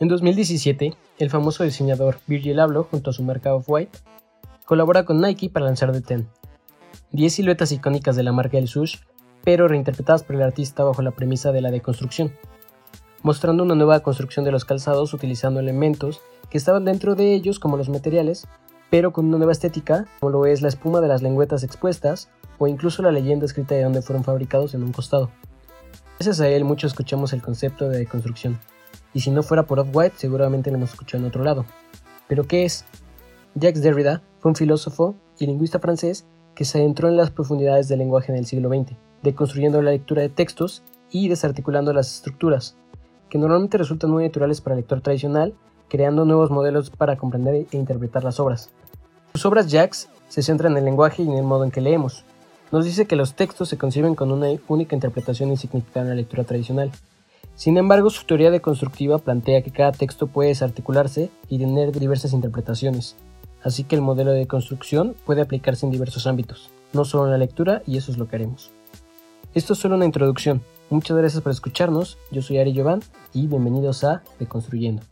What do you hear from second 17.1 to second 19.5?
de ellos como los materiales, pero con una